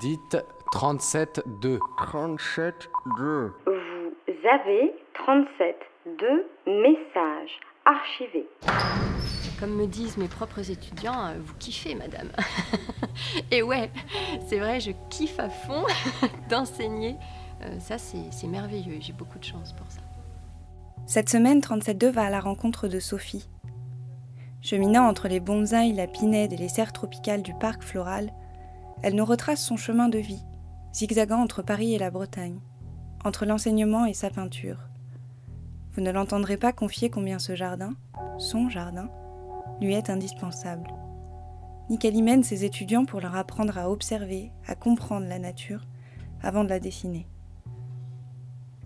[0.00, 0.36] Dites
[0.72, 1.78] 37-2.
[1.98, 3.52] 37-2.
[3.66, 5.76] Vous avez 37
[6.66, 8.46] messages archivés.
[9.58, 12.30] Comme me disent mes propres étudiants, euh, vous kiffez, madame.
[13.50, 13.90] Et ouais,
[14.46, 15.84] c'est vrai, je kiffe à fond
[16.50, 17.16] d'enseigner.
[17.62, 20.00] Euh, ça, c'est merveilleux et j'ai beaucoup de chance pour ça.
[21.06, 23.48] Cette semaine, 37.2 va à la rencontre de Sophie.
[24.60, 28.32] Cheminant entre les bonsaïs, la pinède et les serres tropicales du parc floral,
[29.02, 30.42] elle nous retrace son chemin de vie,
[30.92, 32.60] zigzagant entre Paris et la Bretagne,
[33.24, 34.88] entre l'enseignement et sa peinture.
[35.92, 37.94] Vous ne l'entendrez pas confier combien ce jardin,
[38.38, 39.08] son jardin,
[39.80, 40.88] lui est indispensable,
[41.90, 45.82] ni qu'elle y mène ses étudiants pour leur apprendre à observer, à comprendre la nature,
[46.42, 47.26] avant de la dessiner.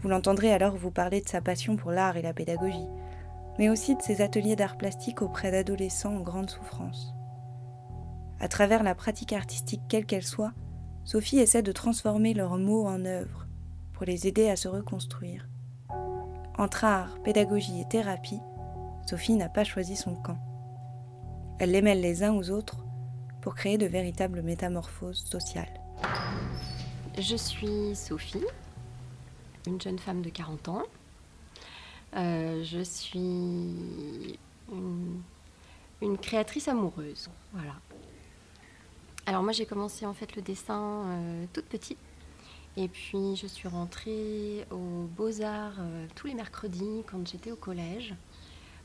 [0.00, 2.88] Vous l'entendrez alors vous parler de sa passion pour l'art et la pédagogie,
[3.58, 7.15] mais aussi de ses ateliers d'art plastique auprès d'adolescents en grande souffrance.
[8.40, 10.52] À travers la pratique artistique quelle qu'elle soit,
[11.04, 13.46] Sophie essaie de transformer leurs mots en œuvres
[13.92, 15.48] pour les aider à se reconstruire.
[16.58, 18.40] Entre art, pédagogie et thérapie,
[19.06, 20.38] Sophie n'a pas choisi son camp.
[21.58, 22.84] Elle les mêle les uns aux autres
[23.40, 25.80] pour créer de véritables métamorphoses sociales.
[27.18, 28.44] Je suis Sophie,
[29.66, 30.82] une jeune femme de 40 ans.
[32.16, 34.38] Euh, je suis
[34.70, 37.30] une, créatrice amoureuse.
[37.52, 37.74] Voilà.
[39.26, 41.98] Alors moi j'ai commencé en fait le dessin euh, toute petite.
[42.76, 48.14] Et puis je suis rentrée aux Beaux-Arts euh, tous les mercredis quand j'étais au collège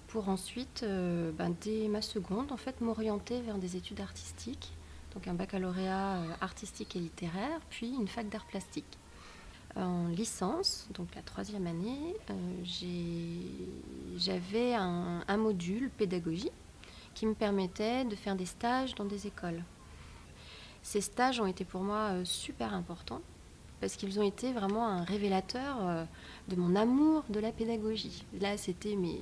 [0.07, 4.73] pour ensuite, ben, dès ma seconde, en fait, m'orienter vers des études artistiques,
[5.13, 8.97] donc un baccalauréat artistique et littéraire, puis une fac d'art plastique
[9.75, 12.33] en licence, donc la troisième année, euh,
[14.17, 16.51] j'avais un, module pédagogie
[17.13, 19.63] qui me permettait de faire des stages dans des écoles.
[20.83, 23.21] Ces stages ont été pour moi euh, super importants
[23.79, 26.03] parce qu'ils ont été vraiment un révélateur euh,
[26.49, 28.25] de mon amour de la pédagogie.
[28.39, 29.17] Là, c'était mais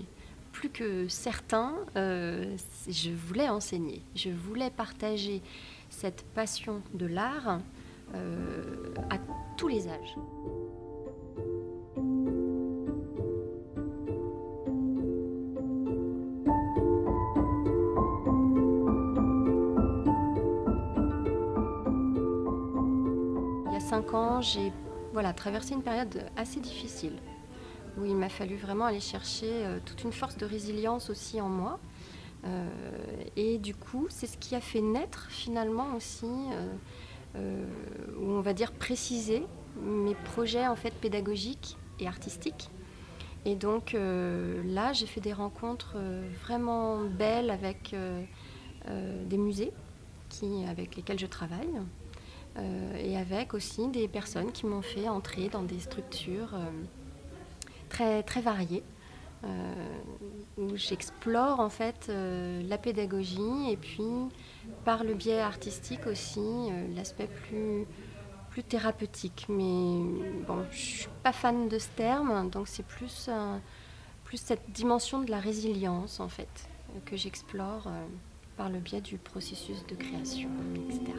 [0.51, 5.41] plus que certain, je voulais enseigner, je voulais partager
[5.91, 7.59] cette passion de l'art
[8.15, 9.17] à
[9.57, 10.15] tous les âges.
[23.89, 24.71] Il y a cinq ans, j'ai
[25.13, 27.13] voilà, traversé une période assez difficile
[27.97, 31.49] où il m'a fallu vraiment aller chercher euh, toute une force de résilience aussi en
[31.49, 31.79] moi.
[32.45, 32.67] Euh,
[33.35, 36.27] et du coup, c'est ce qui a fait naître finalement aussi
[37.35, 37.65] euh,
[38.19, 39.43] où on va dire préciser
[39.81, 42.69] mes projets en fait pédagogiques et artistiques.
[43.45, 45.97] Et donc là, j'ai fait des rencontres
[46.43, 47.95] vraiment belles avec
[48.85, 49.71] des musées
[50.27, 51.79] qui, avec lesquels je travaille
[52.57, 56.55] et avec aussi des personnes qui m'ont fait entrer dans des structures
[57.89, 58.83] très, très variées.
[60.57, 64.29] où j'explore en fait la pédagogie et puis
[64.85, 67.85] par le biais artistique aussi, euh, l'aspect plus,
[68.49, 69.45] plus thérapeutique.
[69.49, 70.03] Mais
[70.47, 73.29] bon, je suis pas fan de ce terme, donc c'est plus,
[74.23, 76.69] plus cette dimension de la résilience en fait
[77.05, 78.05] que j'explore euh,
[78.57, 81.13] par le biais du processus de création, etc.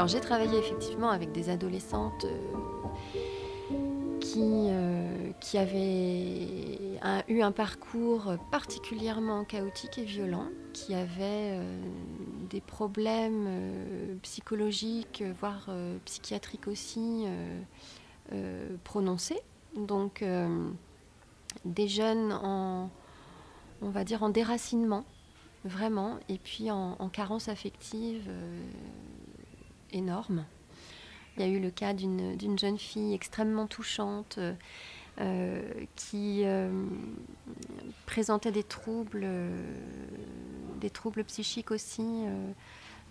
[0.00, 6.88] Alors j'ai travaillé effectivement avec des adolescentes euh, qui, euh, qui avaient
[7.28, 11.82] eu un parcours particulièrement chaotique et violent, qui avaient euh,
[12.48, 13.46] des problèmes
[14.22, 15.68] psychologiques, voire
[16.06, 17.26] psychiatriques aussi
[18.84, 19.42] prononcés.
[19.76, 20.24] Donc
[21.66, 22.88] des jeunes en,
[23.82, 25.04] on va dire, en déracinement,
[25.66, 28.30] vraiment, et puis en, en carence affective
[29.92, 30.44] énorme.
[31.36, 34.38] Il y a eu le cas d'une jeune fille extrêmement touchante
[35.20, 35.60] euh,
[35.96, 36.70] qui euh,
[38.06, 39.26] présentait des troubles,
[40.80, 42.24] des troubles psychiques aussi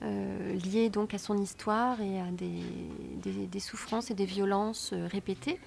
[0.01, 5.59] euh, liés donc à son histoire et à des, des souffrances et des violences répétées.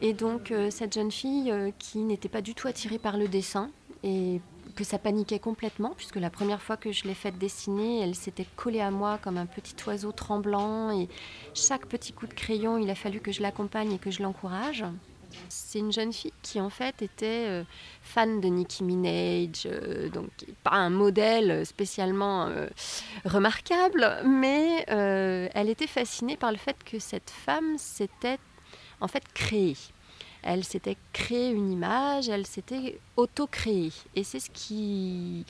[0.00, 3.70] Et donc cette jeune fille qui n'était pas du tout attirée par le dessin
[4.02, 4.40] et
[4.74, 8.46] que ça paniquait complètement, puisque la première fois que je l'ai faite dessiner, elle s'était
[8.56, 11.08] collée à moi comme un petit oiseau tremblant, et
[11.54, 14.84] chaque petit coup de crayon, il a fallu que je l'accompagne et que je l'encourage.
[15.48, 17.64] C'est une jeune fille qui en fait était euh,
[18.02, 20.28] fan de Nicki Minaj, euh, donc
[20.62, 22.66] pas un modèle spécialement euh,
[23.24, 28.38] remarquable, mais elle était fascinée par le fait que cette femme s'était
[29.00, 29.76] en fait créée.
[30.42, 33.92] Elle s'était créée une image, elle s'était auto-créée.
[34.16, 35.44] Et c'est ce qui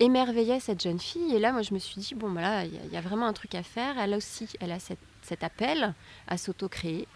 [0.00, 1.34] émerveillait cette jeune fille.
[1.34, 3.54] Et là, moi, je me suis dit, bon, voilà, il y, a vraiment un truc
[3.54, 3.98] à faire.
[3.98, 5.94] Elle aussi, elle a cet appel
[6.26, 7.06] à s'auto-créer.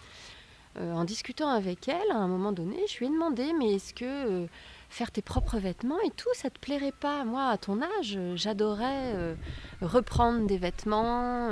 [0.77, 3.93] Euh, en discutant avec elle, à un moment donné, je lui ai demandé, mais est-ce
[3.93, 4.47] que euh,
[4.89, 7.25] faire tes propres vêtements et tout, ça te plairait pas?
[7.25, 9.35] Moi, à ton âge, j'adorais euh,
[9.81, 11.49] reprendre des vêtements,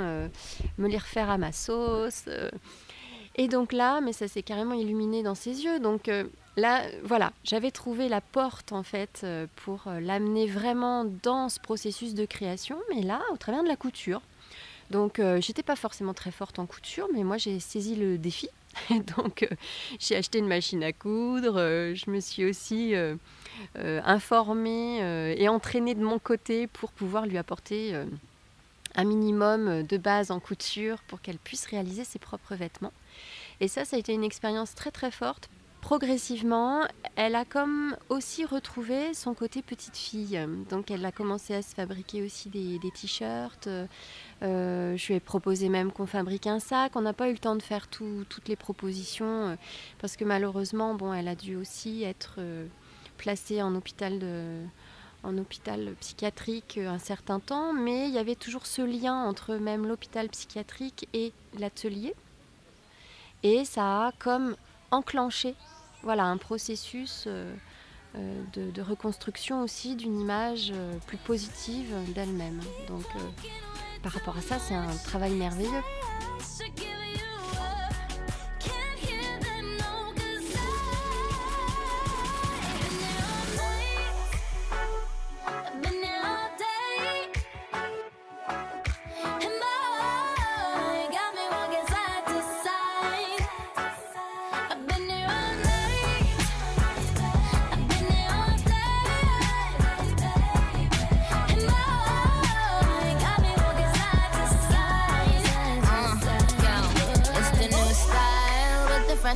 [0.78, 2.24] me les refaire à ma sauce.
[3.38, 5.80] Et donc là, mais ça s'est carrément illuminé dans ses yeux.
[5.80, 6.10] Donc
[6.56, 9.24] là, voilà, j'avais trouvé la porte en fait
[9.56, 14.20] pour l'amener vraiment dans ce processus de création, mais là, au travers de la couture.
[14.90, 18.50] Donc, j'étais pas forcément très forte en couture, mais moi, j'ai saisi le défi
[19.16, 19.54] Donc euh,
[19.98, 23.16] j'ai acheté une machine à coudre, euh, je me suis aussi euh,
[23.74, 24.98] informée
[25.36, 27.94] et entraînée de mon côté pour pouvoir lui apporter
[28.94, 32.92] un minimum de base en couture pour qu'elle puisse réaliser ses propres vêtements.
[33.60, 35.48] Et ça, ça a été une expérience très très forte
[35.80, 36.82] progressivement,
[37.16, 40.38] elle a comme aussi retrouvé son côté petite fille.
[40.70, 43.68] Donc elle a commencé à se fabriquer aussi des, t-shirts.
[44.42, 46.92] Euh, je lui ai proposé même qu'on fabrique un sac.
[46.96, 49.56] On n'a pas eu le temps de faire toutes les propositions euh,
[49.98, 52.66] parce que malheureusement, bon, elle a dû aussi être euh,
[53.16, 54.18] placée en hôpital
[55.22, 59.86] en hôpital psychiatrique un certain temps, mais il y avait toujours ce lien entre même
[59.86, 62.14] l'hôpital psychiatrique et l'atelier.
[63.42, 64.56] Et ça a comme
[64.90, 65.54] enclencher
[66.02, 67.52] voilà, un processus euh,
[68.16, 72.60] euh, de, reconstruction aussi d'une image euh, plus positive d'elle-même.
[72.88, 73.04] Donc
[74.02, 75.82] par rapport à ça, c'est un travail merveilleux.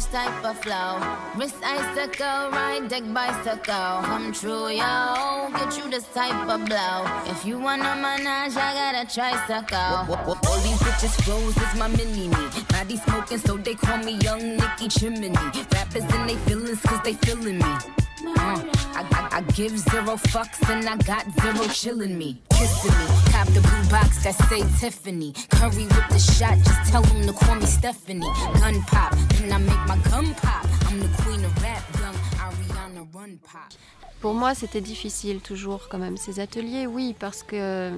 [0.01, 0.99] Type of flow.
[1.37, 4.01] Wrist icicle, ride deck bicycle.
[4.09, 5.51] Come true, yo.
[5.53, 7.05] Get you this type of blow.
[7.27, 10.17] If you wanna manage, I got a tricycle.
[10.49, 12.37] All these bitches froze, it's my mini me.
[12.71, 15.29] Body smoking, so they call me Young Nicky Chimney.
[15.29, 17.65] Rappers and they feelings, cause they feeling me.
[17.65, 18.63] Uh,
[18.95, 19.12] I,
[19.55, 22.41] Give zero fucks and I got zero chillin' me.
[22.51, 23.07] Kissing me.
[23.33, 25.35] Cop the blue box that say Tiffany.
[25.51, 28.27] Curry with the shot, just tell them to call me Stephanie.
[28.61, 30.65] Gun pop, then I make my gun pop?
[30.87, 33.73] I'm the queen of rap, young Ariana Run Pop.
[34.21, 37.91] Pour moi, c'était difficile toujours quand même ces ateliers, oui, parce que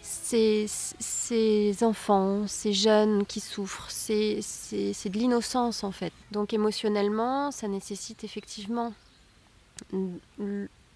[0.00, 6.12] ces, enfants, ces jeunes qui souffrent, c'est de l'innocence en fait.
[6.30, 8.94] Donc émotionnellement, ça nécessite effectivement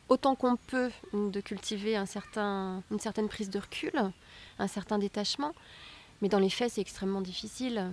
[0.09, 3.93] autant qu'on peut de cultiver une certaine prise de recul,
[4.59, 5.53] un certain détachement.
[6.23, 7.93] Mais dans les faits, c'est extrêmement difficile.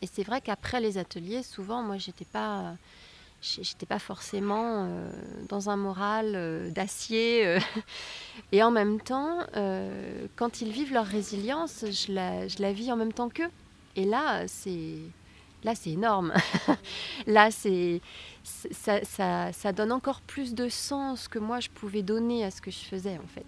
[0.00, 2.76] Et c'est vrai qu'après les ateliers, souvent, moi, j'étais pas
[3.42, 5.10] j'étais pas forcément euh,
[5.48, 7.46] dans un moral euh, d'acier.
[7.46, 7.58] Euh.
[8.52, 9.40] et en même temps,
[10.36, 13.50] quand ils vivent leur résilience, je la, je la vis en même temps qu'eux.
[13.96, 14.98] Et là, c'est
[15.64, 16.32] là c'est énorme.
[17.26, 18.00] là, c'est
[18.42, 22.78] ça, donne encore plus de sens que moi je pouvais donner à ce que je
[22.78, 23.46] faisais en fait.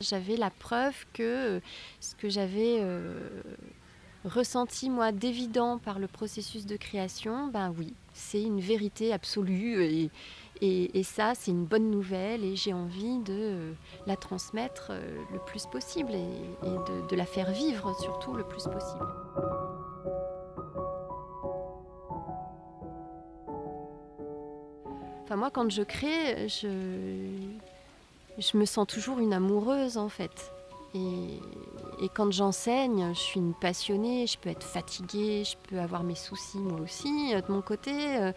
[0.00, 1.60] J'avais la preuve que
[2.00, 2.80] ce que j'avais
[4.24, 10.10] ressenti moi d'évident par le processus de création, ben oui, c'est une vérité absolue
[10.60, 13.72] et, ça c'est une bonne nouvelle et j'ai envie de
[14.06, 19.06] la transmettre euh, le plus possible et, de, la faire vivre surtout le plus possible.
[25.28, 26.68] Enfin moi quand je crée, je,
[28.38, 30.50] je me sens toujours une amoureuse en fait.
[30.94, 31.38] Et,
[32.14, 36.56] quand j'enseigne, je suis une passionnée, je peux être fatiguée, je peux avoir mes soucis
[36.56, 37.92] moi aussi euh, de mon côté.
[37.92, 38.32] Euh,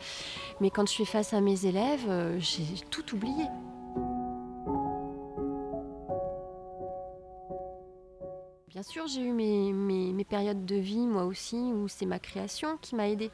[0.59, 3.45] mais quand je suis face à mes élèves, euh, j'ai tout oublié.
[8.67, 12.75] Bien sûr, j'ai eu mes, mes, périodes de vie moi aussi où c'est ma création
[12.81, 13.31] qui m'a aidée.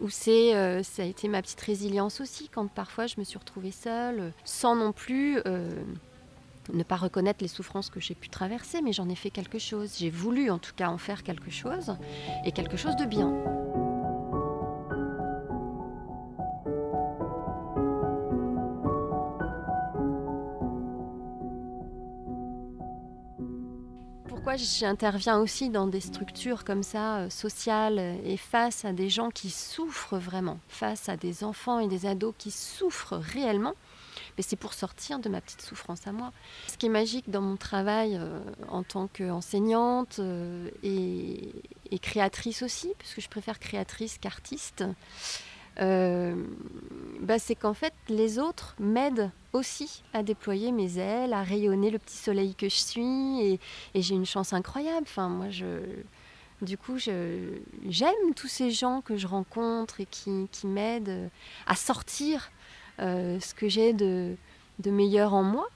[0.00, 3.38] Où c'est, euh, ça a été ma petite résilience aussi, quand parfois je me suis
[3.38, 5.70] retrouvée seule, sans non plus euh,
[6.72, 9.96] ne pas reconnaître les souffrances que j'ai pu traverser, mais j'en ai fait quelque chose.
[9.98, 11.96] J'ai voulu en tout cas en faire quelque chose,
[12.44, 13.32] et quelque chose de bien.
[24.56, 29.50] J'interviens aussi dans des structures comme ça, euh, sociales, et face à des gens qui
[29.50, 33.74] souffrent vraiment, face à des enfants et des ados qui souffrent réellement.
[34.36, 36.32] Mais c'est pour sortir de ma petite souffrance à moi.
[36.68, 41.52] Ce qui est magique dans mon travail euh, en tant qu'enseignante euh, et,
[41.90, 44.84] et, créatrice aussi, puisque je préfère créatrice qu'artiste,
[45.80, 46.34] euh,
[47.20, 51.98] bah, c'est qu'en fait, les autres m'aident aussi à déployer mes ailes, à rayonner le
[51.98, 53.40] petit soleil que je suis.
[53.42, 53.60] Et,
[53.94, 55.06] j'ai une chance incroyable.
[55.08, 55.46] Enfin, moi,
[56.62, 61.30] du coup, j'aime tous ces gens que je rencontre et qui, m'aident
[61.66, 62.50] à sortir
[63.00, 64.36] euh, ce que j'ai de,
[64.84, 65.68] meilleur en moi.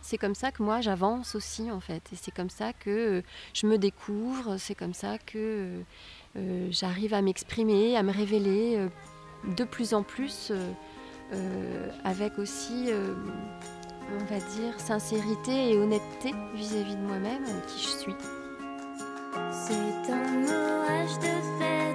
[0.00, 2.02] C'est comme ça que moi j'avance aussi en fait.
[2.12, 3.22] Et c'est comme ça que
[3.52, 5.82] je me découvre, c'est comme ça que
[6.70, 8.88] j'arrive à m'exprimer, à me révéler euh,
[9.56, 10.52] de plus en plus
[11.32, 18.14] euh, avec aussi, on va dire, sincérité et honnêteté vis-à-vis de moi-même, qui je suis.
[19.52, 21.87] C'est un orage de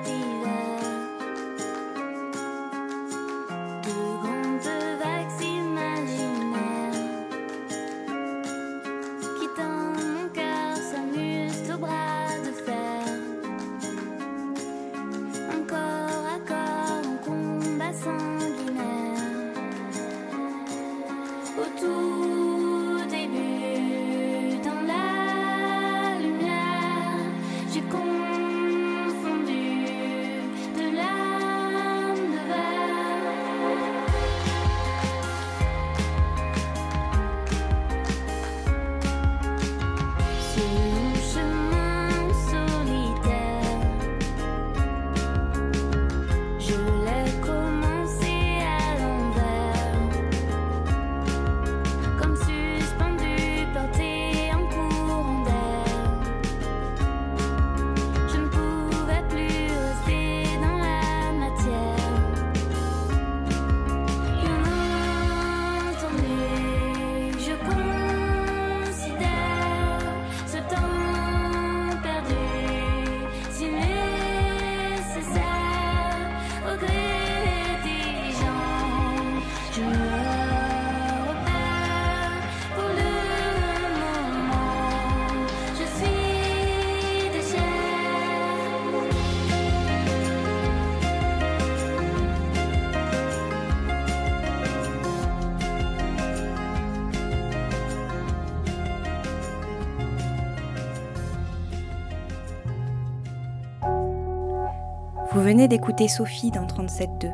[105.34, 107.34] Vous venez d'écouter Sophie dans 37.2,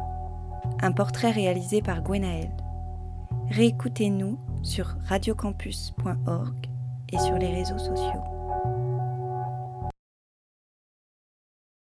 [0.81, 2.49] un portrait réalisé par Gwenaël.
[3.49, 6.69] Réécoutez-nous sur radiocampus.org
[7.11, 8.38] et sur les réseaux sociaux.